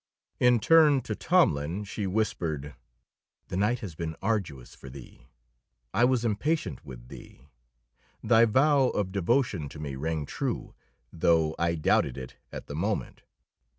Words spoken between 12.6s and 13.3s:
the moment.